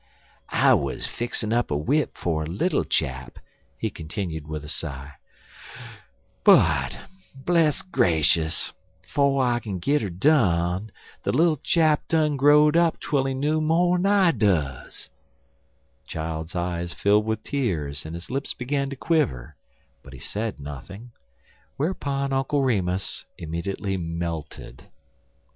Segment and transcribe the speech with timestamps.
[0.49, 3.37] "I wuz fixin' up a w'ip fer a little chap,"
[3.77, 5.11] he continued, with a sigh,
[6.43, 6.99] "but,
[7.35, 8.73] bless grashus!
[9.03, 10.91] 'fo' I kin git 'er done
[11.23, 15.11] de little chap done grow'd up twel he know mo'n I duz."
[16.01, 19.55] The child's eyes filled with tears and his lips began to quiver,
[20.01, 21.11] but he said nothing;
[21.77, 24.87] whereupon Uncle Remus immediately melted.